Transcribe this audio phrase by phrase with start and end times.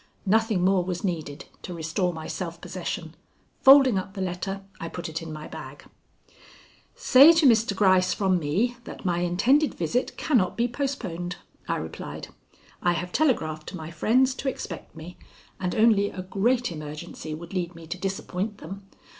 [0.25, 3.13] Nothing more was needed to restore my self possession.
[3.61, 5.85] Folding up the letter, I put it in my bag.
[6.95, 7.75] "Say to Mr.
[7.75, 11.35] Gryce from me that my intended visit cannot be postponed,"
[11.67, 12.29] I replied.
[12.81, 15.17] "I have telegraphed to my friends to expect me,
[15.59, 18.87] and only a great emergency would lead me to disappoint them.